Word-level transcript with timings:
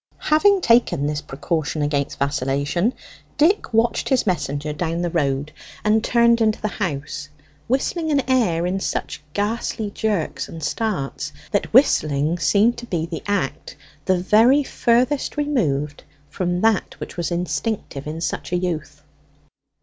Having 0.31 0.61
taken 0.61 1.05
this 1.05 1.21
precaution 1.21 1.83
against 1.83 2.17
vacillation, 2.17 2.95
Dick 3.37 3.71
watched 3.71 4.09
his 4.09 4.25
messenger 4.25 4.73
down 4.73 5.03
the 5.03 5.11
road, 5.11 5.51
and 5.83 6.03
turned 6.03 6.41
into 6.41 6.59
the 6.59 6.67
house 6.69 7.29
whistling 7.67 8.09
an 8.09 8.27
air 8.27 8.65
in 8.65 8.79
such 8.79 9.21
ghastly 9.33 9.91
jerks 9.91 10.49
and 10.49 10.63
starts, 10.63 11.31
that 11.51 11.71
whistling 11.71 12.39
seemed 12.39 12.79
to 12.79 12.87
be 12.87 13.05
the 13.05 13.21
act 13.27 13.77
the 14.05 14.17
very 14.17 14.63
furthest 14.63 15.37
removed 15.37 16.03
from 16.31 16.61
that 16.61 16.99
which 16.99 17.15
was 17.15 17.29
instinctive 17.29 18.07
in 18.07 18.21
such 18.21 18.51
a 18.51 18.57
youth. 18.57 19.03